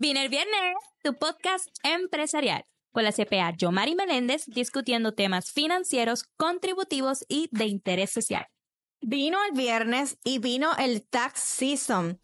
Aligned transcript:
Vine 0.00 0.22
el 0.22 0.28
viernes, 0.28 0.76
tu 1.02 1.18
podcast 1.18 1.70
empresarial, 1.82 2.64
con 2.92 3.02
la 3.02 3.10
CPA 3.10 3.52
Yomari 3.56 3.96
Meléndez 3.96 4.44
discutiendo 4.46 5.12
temas 5.12 5.50
financieros, 5.50 6.22
contributivos 6.36 7.24
y 7.28 7.48
de 7.50 7.64
interés 7.64 8.12
social. 8.12 8.46
Vino 9.00 9.38
el 9.44 9.56
viernes 9.56 10.16
y 10.22 10.38
vino 10.38 10.70
el 10.78 11.02
tax 11.02 11.40
season. 11.40 12.20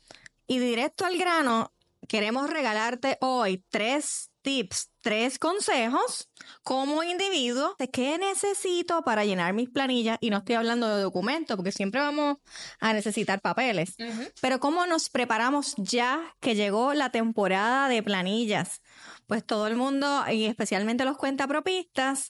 Y 0.47 0.61
directo 0.61 1.05
al 1.05 1.19
grano, 1.19 1.73
queremos 2.07 2.49
regalarte 2.49 3.19
hoy 3.21 3.65
tres 3.71 4.31
tips, 4.45 4.91
tres 5.01 5.39
consejos 5.39 6.29
como 6.63 7.03
individuo 7.03 7.75
de 7.79 7.89
qué 7.89 8.19
necesito 8.19 9.03
para 9.03 9.25
llenar 9.25 9.55
mis 9.55 9.71
planillas. 9.71 10.19
Y 10.21 10.31
no 10.31 10.39
estoy 10.39 10.55
hablando 10.55 10.87
de 10.95 11.03
documentos, 11.03 11.57
porque 11.57 11.73
siempre 11.73 12.01
vamos 12.01 12.37
a 12.79 12.93
necesitar 12.93 13.41
papeles. 13.41 13.97
Pero 14.41 14.61
cómo 14.61 14.87
nos 14.87 15.09
preparamos 15.09 15.75
ya 15.79 16.23
que 16.41 16.55
llegó 16.55 16.95
la 16.95 17.11
temporada 17.11 17.89
de 17.89 18.03
planillas. 18.03 18.83
Pues 19.27 19.45
todo 19.45 19.67
el 19.67 19.77
mundo, 19.77 20.23
y 20.31 20.45
especialmente 20.45 21.05
los 21.05 21.17
cuentapropistas, 21.17 22.29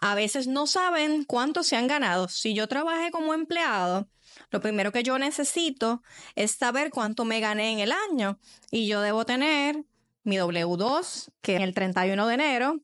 a 0.00 0.14
veces 0.14 0.46
no 0.46 0.66
saben 0.66 1.24
cuánto 1.24 1.62
se 1.62 1.76
han 1.76 1.86
ganado. 1.86 2.28
Si 2.28 2.54
yo 2.54 2.68
trabajé 2.68 3.10
como 3.10 3.34
empleado, 3.34 4.08
lo 4.50 4.60
primero 4.60 4.92
que 4.92 5.02
yo 5.02 5.18
necesito 5.18 6.02
es 6.34 6.52
saber 6.52 6.90
cuánto 6.90 7.24
me 7.24 7.40
gané 7.40 7.72
en 7.72 7.80
el 7.80 7.92
año 7.92 8.38
y 8.70 8.86
yo 8.86 9.02
debo 9.02 9.26
tener 9.26 9.84
mi 10.22 10.36
W2, 10.36 11.30
que 11.40 11.56
en 11.56 11.62
el 11.62 11.74
31 11.74 12.26
de 12.26 12.34
enero 12.34 12.76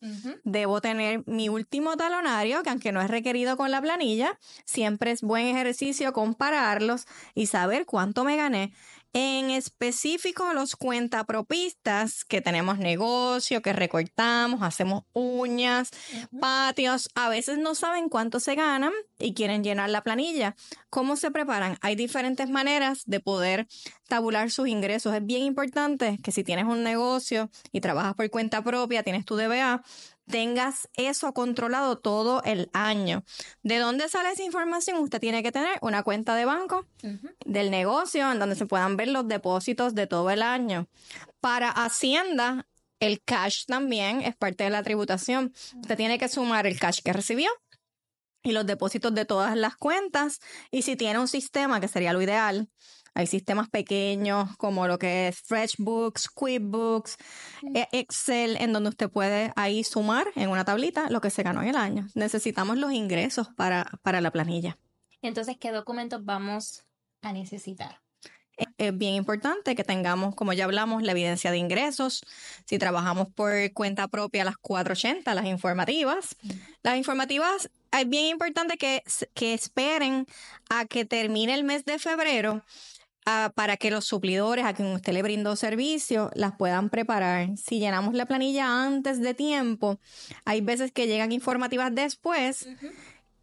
debo 0.44 0.80
tener 0.80 1.22
mi 1.26 1.48
último 1.48 1.96
talonario, 1.96 2.62
que 2.62 2.70
aunque 2.70 2.92
no 2.92 3.00
es 3.00 3.08
requerido 3.08 3.56
con 3.56 3.70
la 3.70 3.80
planilla, 3.80 4.38
siempre 4.64 5.10
es 5.10 5.22
buen 5.22 5.46
ejercicio 5.46 6.12
compararlos 6.12 7.06
y 7.34 7.46
saber 7.46 7.86
cuánto 7.86 8.24
me 8.24 8.36
gané. 8.36 8.72
En 9.18 9.50
específico, 9.50 10.52
los 10.52 10.76
cuentapropistas 10.76 12.22
que 12.26 12.42
tenemos 12.42 12.76
negocio, 12.76 13.62
que 13.62 13.72
recortamos, 13.72 14.60
hacemos 14.60 15.04
uñas, 15.14 15.88
patios, 16.38 17.08
a 17.14 17.30
veces 17.30 17.56
no 17.56 17.74
saben 17.74 18.10
cuánto 18.10 18.40
se 18.40 18.54
ganan 18.54 18.92
y 19.18 19.32
quieren 19.32 19.64
llenar 19.64 19.88
la 19.88 20.02
planilla. 20.02 20.54
¿Cómo 20.90 21.16
se 21.16 21.30
preparan? 21.30 21.78
Hay 21.80 21.96
diferentes 21.96 22.50
maneras 22.50 23.04
de 23.06 23.20
poder 23.20 23.66
tabular 24.06 24.50
sus 24.50 24.68
ingresos. 24.68 25.14
Es 25.14 25.24
bien 25.24 25.44
importante 25.44 26.18
que 26.22 26.30
si 26.30 26.44
tienes 26.44 26.66
un 26.66 26.82
negocio 26.82 27.48
y 27.72 27.80
trabajas 27.80 28.16
por 28.16 28.28
cuenta 28.28 28.62
propia, 28.62 29.02
tienes 29.02 29.24
tu 29.24 29.34
DBA, 29.34 29.82
tengas 30.30 30.88
eso 30.94 31.32
controlado 31.32 31.98
todo 31.98 32.42
el 32.44 32.68
año. 32.72 33.24
¿De 33.62 33.78
dónde 33.78 34.08
sale 34.08 34.30
esa 34.30 34.42
información? 34.42 34.98
Usted 34.98 35.20
tiene 35.20 35.42
que 35.42 35.52
tener 35.52 35.78
una 35.80 36.02
cuenta 36.02 36.34
de 36.34 36.44
banco 36.44 36.86
del 37.44 37.70
negocio 37.70 38.30
en 38.30 38.38
donde 38.38 38.56
se 38.56 38.66
puedan 38.66 38.96
ver 38.96 39.08
los 39.08 39.28
depósitos 39.28 39.94
de 39.94 40.06
todo 40.06 40.30
el 40.30 40.42
año. 40.42 40.88
Para 41.40 41.70
Hacienda, 41.70 42.66
el 43.00 43.22
cash 43.22 43.66
también 43.66 44.22
es 44.22 44.36
parte 44.36 44.64
de 44.64 44.70
la 44.70 44.82
tributación. 44.82 45.52
Usted 45.80 45.96
tiene 45.96 46.18
que 46.18 46.28
sumar 46.28 46.66
el 46.66 46.78
cash 46.78 47.00
que 47.04 47.12
recibió 47.12 47.50
y 48.42 48.52
los 48.52 48.66
depósitos 48.66 49.14
de 49.14 49.24
todas 49.24 49.56
las 49.56 49.76
cuentas. 49.76 50.40
Y 50.70 50.82
si 50.82 50.96
tiene 50.96 51.18
un 51.18 51.28
sistema, 51.28 51.80
que 51.80 51.88
sería 51.88 52.12
lo 52.12 52.22
ideal, 52.22 52.68
hay 53.16 53.26
sistemas 53.26 53.70
pequeños 53.70 54.54
como 54.58 54.86
lo 54.86 54.98
que 54.98 55.28
es 55.28 55.40
FreshBooks, 55.40 56.28
QuickBooks, 56.28 57.16
eh, 57.74 57.88
Excel, 57.92 58.58
en 58.60 58.74
donde 58.74 58.90
usted 58.90 59.08
puede 59.08 59.54
ahí 59.56 59.84
sumar 59.84 60.26
en 60.34 60.50
una 60.50 60.66
tablita 60.66 61.08
lo 61.08 61.22
que 61.22 61.30
se 61.30 61.42
ganó 61.42 61.62
en 61.62 61.68
el 61.68 61.76
año. 61.76 62.06
Necesitamos 62.14 62.76
los 62.76 62.92
ingresos 62.92 63.48
para, 63.56 63.86
para 64.02 64.20
la 64.20 64.30
planilla. 64.30 64.76
Entonces, 65.22 65.56
¿qué 65.58 65.72
documentos 65.72 66.26
vamos 66.26 66.84
a 67.22 67.32
necesitar? 67.32 68.02
Es 68.76 68.96
bien 68.96 69.14
importante 69.14 69.74
que 69.74 69.84
tengamos, 69.84 70.34
como 70.34 70.52
ya 70.52 70.64
hablamos, 70.64 71.02
la 71.02 71.12
evidencia 71.12 71.50
de 71.50 71.56
ingresos. 71.56 72.22
Si 72.66 72.78
trabajamos 72.78 73.28
por 73.28 73.52
cuenta 73.72 74.08
propia, 74.08 74.44
las 74.44 74.58
480, 74.58 75.34
las 75.34 75.46
informativas. 75.46 76.36
Las 76.82 76.98
informativas, 76.98 77.70
es 77.92 78.08
bien 78.08 78.26
importante 78.26 78.76
que, 78.76 79.02
que 79.32 79.54
esperen 79.54 80.26
a 80.68 80.84
que 80.84 81.06
termine 81.06 81.54
el 81.54 81.64
mes 81.64 81.86
de 81.86 81.98
febrero 81.98 82.62
para 83.54 83.76
que 83.76 83.90
los 83.90 84.04
suplidores 84.04 84.64
a 84.64 84.72
quien 84.72 84.88
usted 84.88 85.12
le 85.12 85.22
brindó 85.22 85.56
servicio 85.56 86.30
las 86.34 86.56
puedan 86.56 86.90
preparar. 86.90 87.56
Si 87.56 87.80
llenamos 87.80 88.14
la 88.14 88.26
planilla 88.26 88.84
antes 88.84 89.20
de 89.20 89.34
tiempo, 89.34 89.98
hay 90.44 90.60
veces 90.60 90.92
que 90.92 91.08
llegan 91.08 91.32
informativas 91.32 91.92
después 91.92 92.68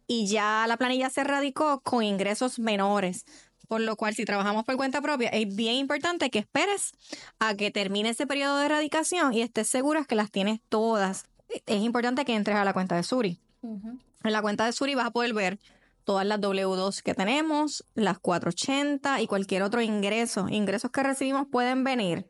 y 0.06 0.26
ya 0.26 0.64
la 0.66 0.78
planilla 0.78 1.10
se 1.10 1.22
radicó 1.22 1.80
con 1.80 2.02
ingresos 2.02 2.58
menores. 2.58 3.26
Por 3.68 3.80
lo 3.80 3.96
cual, 3.96 4.14
si 4.14 4.24
trabajamos 4.24 4.64
por 4.64 4.76
cuenta 4.76 5.00
propia, 5.00 5.28
es 5.30 5.54
bien 5.54 5.74
importante 5.74 6.30
que 6.30 6.38
esperes 6.38 6.92
a 7.38 7.54
que 7.54 7.70
termine 7.70 8.10
ese 8.10 8.26
periodo 8.26 8.58
de 8.58 8.66
erradicación 8.66 9.32
y 9.34 9.42
estés 9.42 9.68
segura 9.68 10.04
que 10.04 10.14
las 10.14 10.30
tienes 10.30 10.60
todas. 10.68 11.24
Es 11.66 11.82
importante 11.82 12.24
que 12.24 12.34
entres 12.34 12.56
a 12.56 12.64
la 12.64 12.72
cuenta 12.72 12.96
de 12.96 13.02
Suri. 13.02 13.38
En 13.62 14.32
la 14.32 14.42
cuenta 14.42 14.64
de 14.66 14.72
Suri 14.72 14.94
vas 14.94 15.06
a 15.06 15.10
poder 15.10 15.34
ver 15.34 15.58
todas 16.04 16.26
las 16.26 16.40
W2 16.40 17.02
que 17.02 17.14
tenemos, 17.14 17.84
las 17.94 18.18
480 18.18 19.22
y 19.22 19.26
cualquier 19.26 19.62
otro 19.62 19.80
ingreso. 19.80 20.48
Ingresos 20.48 20.90
que 20.90 21.02
recibimos 21.02 21.46
pueden 21.50 21.84
venir. 21.84 22.26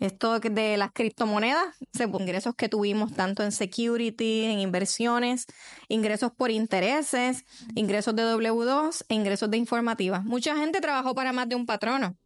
Esto 0.00 0.40
de 0.40 0.78
las 0.78 0.92
criptomonedas, 0.92 1.76
ingresos 2.18 2.54
que 2.54 2.70
tuvimos 2.70 3.12
tanto 3.12 3.42
en 3.42 3.52
security, 3.52 4.46
en 4.46 4.58
inversiones, 4.58 5.44
ingresos 5.88 6.32
por 6.32 6.50
intereses, 6.50 7.44
ingresos 7.74 8.16
de 8.16 8.22
W2 8.22 9.04
e 9.10 9.14
ingresos 9.14 9.50
de 9.50 9.58
informativas. 9.58 10.24
Mucha 10.24 10.56
gente 10.56 10.80
trabajó 10.80 11.14
para 11.14 11.34
más 11.34 11.50
de 11.50 11.54
un 11.54 11.66
patrono. 11.66 12.16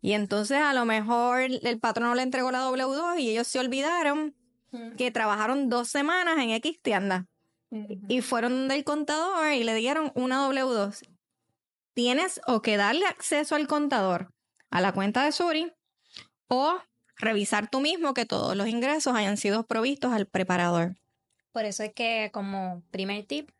Y 0.00 0.12
entonces 0.12 0.58
a 0.58 0.72
lo 0.72 0.84
mejor 0.84 1.40
el 1.40 1.80
patrono 1.80 2.14
le 2.14 2.22
entregó 2.22 2.52
la 2.52 2.68
W2 2.68 3.18
y 3.18 3.30
ellos 3.30 3.48
se 3.48 3.58
olvidaron 3.58 4.36
que 4.96 5.10
trabajaron 5.10 5.68
dos 5.68 5.88
semanas 5.88 6.38
en 6.38 6.50
X 6.50 6.80
tienda. 6.80 7.26
Y 7.70 8.20
fueron 8.20 8.68
del 8.68 8.84
contador 8.84 9.52
y 9.52 9.64
le 9.64 9.74
dieron 9.74 10.10
una 10.14 10.48
W2. 10.48 11.06
Tienes 11.94 12.40
o 12.46 12.62
que 12.62 12.76
darle 12.76 13.06
acceso 13.06 13.54
al 13.54 13.68
contador 13.68 14.32
a 14.70 14.80
la 14.80 14.92
cuenta 14.92 15.24
de 15.24 15.32
Suri 15.32 15.72
o 16.48 16.78
revisar 17.16 17.68
tú 17.68 17.80
mismo 17.80 18.14
que 18.14 18.26
todos 18.26 18.56
los 18.56 18.68
ingresos 18.68 19.14
hayan 19.14 19.36
sido 19.36 19.66
provistos 19.66 20.12
al 20.12 20.26
preparador. 20.26 20.96
Por 21.52 21.64
eso 21.64 21.82
es 21.82 21.92
que 21.92 22.30
como 22.32 22.82
primer 22.90 23.24
tip 23.26 23.50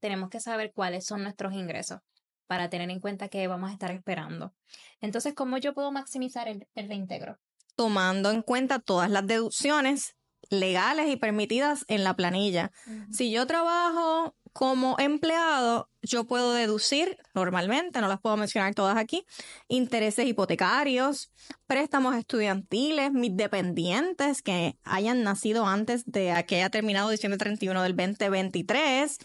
tenemos 0.00 0.30
que 0.30 0.40
saber 0.40 0.72
cuáles 0.72 1.04
son 1.04 1.22
nuestros 1.22 1.52
ingresos 1.52 2.00
para 2.46 2.68
tener 2.68 2.90
en 2.90 3.00
cuenta 3.00 3.28
que 3.28 3.46
vamos 3.46 3.70
a 3.70 3.72
estar 3.72 3.90
esperando. 3.90 4.54
Entonces, 5.00 5.34
¿cómo 5.34 5.58
yo 5.58 5.74
puedo 5.74 5.92
maximizar 5.92 6.48
el, 6.48 6.66
el 6.74 6.88
reintegro? 6.88 7.38
Tomando 7.76 8.30
en 8.30 8.42
cuenta 8.42 8.78
todas 8.78 9.10
las 9.10 9.26
deducciones 9.26 10.16
legales 10.48 11.08
y 11.10 11.16
permitidas 11.16 11.84
en 11.88 12.04
la 12.04 12.14
planilla. 12.16 12.72
Si 13.10 13.30
yo 13.30 13.46
trabajo 13.46 14.34
como 14.52 14.96
empleado, 14.98 15.88
yo 16.02 16.24
puedo 16.24 16.52
deducir 16.52 17.18
normalmente, 17.34 18.00
no 18.00 18.08
las 18.08 18.20
puedo 18.20 18.36
mencionar 18.36 18.74
todas 18.74 18.96
aquí, 18.96 19.26
intereses 19.68 20.26
hipotecarios, 20.26 21.30
préstamos 21.66 22.16
estudiantiles, 22.16 23.12
mis 23.12 23.36
dependientes 23.36 24.42
que 24.42 24.76
hayan 24.84 25.22
nacido 25.22 25.66
antes 25.66 26.04
de 26.06 26.44
que 26.48 26.56
haya 26.56 26.70
terminado 26.70 27.10
diciembre 27.10 27.38
31 27.38 27.82
del 27.82 27.96
2023. 27.96 29.18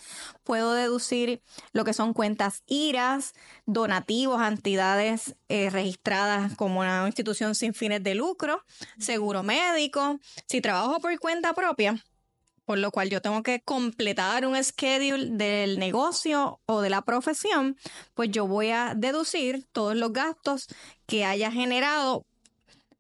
Puedo 0.44 0.74
deducir 0.74 1.42
lo 1.72 1.86
que 1.86 1.94
son 1.94 2.14
cuentas 2.14 2.64
IRAS, 2.68 3.34
donativos 3.66 4.42
a 4.42 4.48
entidades 4.48 5.36
eh, 5.50 5.70
registradas 5.70 6.56
como 6.56 6.82
una 6.82 7.06
institución 7.06 7.56
sin 7.56 7.74
fines 7.74 8.04
de 8.04 8.16
lucro, 8.16 8.64
seguro 9.00 9.44
médico. 9.44 10.20
Si 10.48 10.62
trabajo 10.62 11.00
por 11.00 11.18
cuenta 11.20 11.54
propia, 11.54 12.04
por 12.66 12.80
lo 12.80 12.92
cual 12.92 13.10
yo 13.10 13.22
tengo 13.22 13.44
que 13.44 13.62
completar 13.62 14.46
un 14.46 14.62
schedule 14.64 15.30
del 15.32 15.80
negocio 15.80 16.60
o 16.66 16.82
de 16.82 16.90
la 16.90 17.04
profesión, 17.04 17.78
pues 18.14 18.32
yo 18.32 18.48
voy 18.48 18.72
a 18.72 18.94
deducir 18.96 19.66
todos 19.72 19.96
los 19.96 20.12
gastos 20.12 20.68
que 21.06 21.26
haya 21.26 21.52
generado 21.52 22.26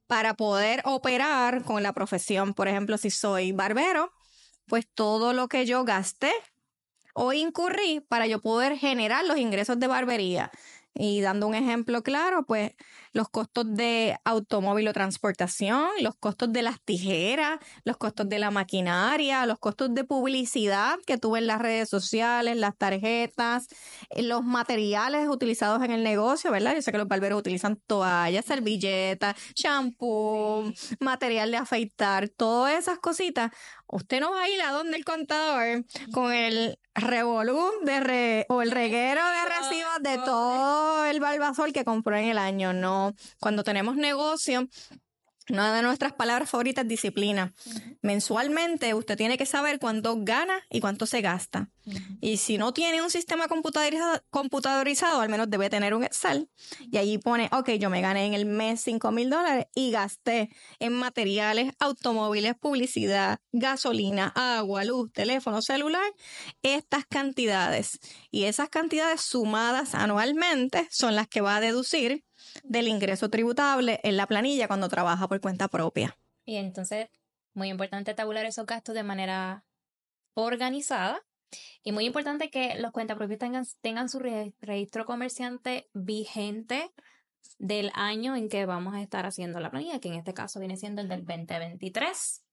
para 0.07 0.35
poder 0.35 0.81
operar 0.85 1.63
con 1.63 1.81
la 1.83 1.93
profesión. 1.93 2.53
Por 2.53 2.67
ejemplo, 2.67 2.97
si 2.97 3.09
soy 3.09 3.51
barbero, 3.51 4.11
pues 4.67 4.85
todo 4.93 5.33
lo 5.33 5.47
que 5.47 5.65
yo 5.65 5.83
gasté 5.83 6.31
o 7.13 7.33
incurrí 7.33 8.01
para 8.01 8.27
yo 8.27 8.41
poder 8.41 8.77
generar 8.77 9.25
los 9.25 9.37
ingresos 9.37 9.79
de 9.79 9.87
barbería. 9.87 10.51
Y 10.97 11.19
dando 11.19 11.47
un 11.47 11.55
ejemplo 11.55 12.03
claro, 12.03 12.45
pues 12.45 12.71
los 13.11 13.27
costos 13.27 13.65
de 13.75 14.17
automóvil 14.23 14.87
o 14.87 14.93
transportación, 14.93 15.89
los 15.99 16.15
costos 16.15 16.53
de 16.53 16.61
las 16.61 16.81
tijeras, 16.81 17.59
los 17.83 17.97
costos 17.97 18.29
de 18.29 18.39
la 18.39 18.49
maquinaria, 18.49 19.45
los 19.45 19.59
costos 19.59 19.93
de 19.93 20.05
publicidad 20.05 20.97
que 21.05 21.17
tuve 21.17 21.39
en 21.39 21.47
las 21.47 21.61
redes 21.61 21.89
sociales, 21.89 22.55
las 22.55 22.77
tarjetas, 22.77 23.67
eh, 24.09 24.23
los 24.23 24.43
materiales 24.43 25.27
utilizados 25.27 25.83
en 25.83 25.91
el 25.91 26.01
negocio, 26.03 26.49
¿verdad? 26.51 26.75
Yo 26.75 26.81
sé 26.81 26.93
que 26.93 26.97
los 26.97 27.07
barberos 27.09 27.39
utilizan 27.39 27.75
toallas, 27.87 28.45
servilletas, 28.45 29.35
shampoo, 29.53 30.71
material 31.01 31.51
de 31.51 31.57
afeitar, 31.57 32.29
todas 32.29 32.79
esas 32.79 32.99
cositas. 32.99 33.51
Usted 33.95 34.19
no 34.19 34.31
va 34.31 34.43
a 34.43 34.49
ir 34.49 34.61
a 34.61 34.71
donde 34.71 34.97
el 34.97 35.05
contador 35.05 35.85
con 36.11 36.33
el 36.33 36.77
revolú 36.95 37.71
de 37.83 38.45
o 38.49 38.61
el 38.61 38.71
reguero 38.71 39.21
de 39.21 39.45
recibos 39.45 39.97
de 40.01 40.17
todo 40.17 41.05
el 41.05 41.21
barbasol 41.21 41.71
que 41.71 41.85
compró 41.85 42.17
en 42.17 42.25
el 42.25 42.37
año. 42.37 42.73
No, 42.73 43.13
cuando 43.39 43.63
tenemos 43.63 43.95
negocio, 43.95 44.67
Una 45.49 45.75
de 45.75 45.83
nuestras 45.83 46.13
palabras 46.13 46.49
favoritas, 46.49 46.87
disciplina. 46.87 47.53
Mensualmente 48.01 48.95
usted 48.95 49.15
tiene 49.15 49.37
que 49.37 49.45
saber 49.45 49.77
cuánto 49.79 50.15
gana 50.19 50.59
y 50.71 50.79
cuánto 50.79 51.05
se 51.05 51.21
gasta. 51.21 51.69
Y 52.19 52.37
si 52.37 52.57
no 52.57 52.73
tiene 52.73 53.03
un 53.03 53.11
sistema 53.11 53.47
computadorizado, 53.47 54.23
computadorizado, 54.31 55.21
al 55.21 55.29
menos 55.29 55.47
debe 55.47 55.69
tener 55.69 55.93
un 55.93 56.03
Excel. 56.03 56.49
Y 56.91 56.97
allí 56.97 57.19
pone, 57.19 57.47
ok, 57.51 57.71
yo 57.73 57.91
me 57.91 58.01
gané 58.01 58.25
en 58.25 58.33
el 58.33 58.45
mes 58.45 58.81
5 58.81 59.11
mil 59.11 59.29
dólares 59.29 59.67
y 59.75 59.91
gasté 59.91 60.49
en 60.79 60.93
materiales, 60.93 61.73
automóviles, 61.79 62.55
publicidad, 62.55 63.39
gasolina, 63.51 64.33
agua, 64.35 64.83
luz, 64.83 65.11
teléfono 65.13 65.61
celular, 65.61 66.11
estas 66.63 67.05
cantidades. 67.05 67.99
Y 68.31 68.45
esas 68.45 68.69
cantidades 68.69 69.21
sumadas 69.21 69.93
anualmente 69.93 70.87
son 70.89 71.15
las 71.15 71.27
que 71.27 71.41
va 71.41 71.57
a 71.57 71.61
deducir 71.61 72.23
del 72.63 72.87
ingreso 72.87 73.29
tributable 73.29 73.99
en 74.03 74.17
la 74.17 74.27
planilla 74.27 74.67
cuando 74.67 74.89
trabaja 74.89 75.27
por 75.27 75.41
cuenta 75.41 75.67
propia. 75.67 76.17
Y 76.45 76.57
entonces, 76.57 77.09
muy 77.53 77.69
importante 77.69 78.13
tabular 78.13 78.45
esos 78.45 78.65
gastos 78.65 78.95
de 78.95 79.03
manera 79.03 79.65
organizada. 80.33 81.21
Y 81.83 81.91
muy 81.91 82.05
importante 82.05 82.49
que 82.49 82.75
los 82.79 82.91
cuentapropios 82.91 83.39
tengan, 83.39 83.65
tengan 83.81 84.09
su 84.09 84.19
registro 84.19 85.05
comerciante 85.05 85.87
vigente 85.93 86.91
del 87.59 87.91
año 87.93 88.35
en 88.35 88.49
que 88.49 88.65
vamos 88.65 88.95
a 88.95 89.01
estar 89.01 89.25
haciendo 89.25 89.59
la 89.59 89.71
planilla, 89.71 89.99
que 89.99 90.09
en 90.09 90.15
este 90.15 90.33
caso 90.33 90.59
viene 90.59 90.75
siendo 90.75 91.01
el 91.01 91.07
del 91.07 91.25
2023. 91.25 92.43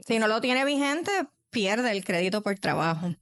Si 0.00 0.18
no 0.18 0.28
lo 0.28 0.40
tiene 0.40 0.64
vigente, 0.64 1.10
pierde 1.54 1.90
el 1.92 2.04
crédito 2.04 2.42
por 2.42 2.58
trabajo. 2.58 3.14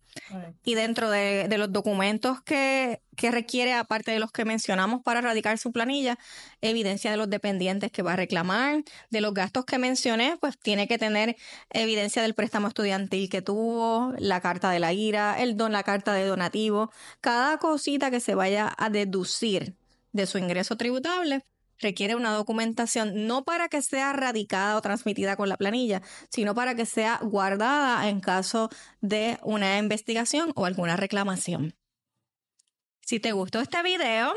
Y 0.65 0.75
dentro 0.75 1.11
de, 1.11 1.47
los 1.57 1.73
documentos 1.73 2.43
que, 2.43 3.01
que, 3.17 3.31
requiere, 3.31 3.73
aparte 3.75 4.11
de 4.11 4.19
los 4.19 4.33
que 4.33 4.45
mencionamos 4.45 5.03
para 5.03 5.21
radicar 5.21 5.59
su 5.59 5.73
planilla, 5.73 6.19
evidencia 6.61 7.11
de 7.11 7.17
los 7.17 7.31
dependientes 7.31 7.93
que 7.93 8.03
va 8.03 8.15
a 8.15 8.17
reclamar, 8.17 8.83
de 9.11 9.21
los 9.21 9.33
gastos 9.33 9.65
que 9.65 9.79
mencioné, 9.79 10.37
pues 10.41 10.59
tiene 10.59 10.89
que 10.89 10.99
tener 10.99 11.37
evidencia 11.71 12.23
del 12.23 12.35
préstamo 12.35 12.69
estudiantil 12.69 13.29
que 13.31 13.43
tuvo, 13.43 14.13
la 14.19 14.41
carta 14.41 14.71
de 14.71 14.81
la 14.81 14.93
IRA, 14.93 15.41
el 15.41 15.57
don, 15.57 15.73
la 15.73 15.83
carta 15.83 16.13
de 16.13 16.27
donativo, 16.27 16.91
cada 17.21 17.59
cosita 17.59 18.11
que 18.11 18.21
se 18.21 18.35
vaya 18.35 18.73
a 18.77 18.91
deducir 18.91 19.77
de 20.13 20.27
su 20.27 20.39
ingreso 20.39 20.77
tributable 20.77 21.43
requiere 21.83 22.15
una 22.15 22.33
documentación 22.33 23.27
no 23.27 23.45
para 23.45 23.69
que 23.69 23.83
sea 23.83 24.13
radicada 24.15 24.77
o 24.77 24.83
transmitida 24.83 25.37
con 25.37 25.49
la 25.49 25.59
planilla, 25.59 26.01
sino 26.31 26.55
para 26.55 26.75
que 26.75 26.87
sea 26.87 27.19
guardada 27.23 28.09
en 28.09 28.21
caso 28.21 28.71
de 29.01 29.39
una 29.43 29.77
investigación 29.79 30.53
o 30.55 30.65
alguna 30.65 30.97
reclamación. 30.97 31.75
Si 33.01 33.21
te 33.21 33.33
gustó 33.33 33.61
este 33.61 33.83
video, 33.83 34.33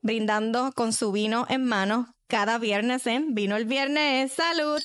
brindando 0.04 0.72
con 0.74 0.94
su 0.94 1.12
vino 1.12 1.48
en 1.50 1.66
mano 1.66 2.13
cada 2.28 2.60
viernes 2.60 3.07
en 3.07 3.33
Vino 3.33 3.56
el 3.56 3.66
Viernes. 3.66 4.31
¡Salud! 4.31 4.80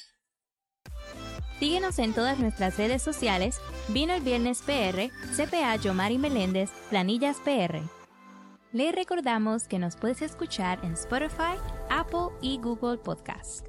Síguenos 1.63 2.01
en 2.01 2.13
todas 2.13 2.41
nuestras 2.41 2.77
redes 2.77 3.03
sociales, 3.03 3.61
Vino 3.91 4.13
el 4.13 4.23
Viernes 4.23 4.63
PR, 4.63 5.13
CPA 5.37 5.77
Yomari 5.77 6.19
Meléndez, 6.19 6.73
Planillas 6.91 7.37
PR. 7.45 7.83
Le 8.73 8.91
recordamos 8.91 9.69
que 9.69 9.79
nos 9.79 9.95
puedes 9.95 10.23
escuchar 10.23 10.81
en 10.83 10.95
Spotify, 10.95 11.55
Apple 11.89 12.31
y 12.41 12.59
Google 12.59 12.99
Podcast. 12.99 13.69